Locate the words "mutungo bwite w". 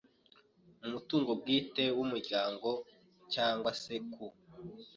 0.91-1.99